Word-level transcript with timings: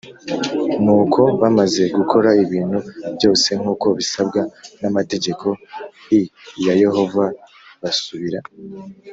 Nuko 0.83 1.21
bamaze 1.41 1.83
gukora 1.97 2.29
ibintu 2.43 2.77
byose 3.15 3.49
nk 3.59 3.65
uko 3.73 3.87
bisabwa 3.97 4.41
n 4.79 4.83
amategekoi 4.89 6.21
ya 6.65 6.73
Yehova 6.83 7.23
basubira 7.81 8.39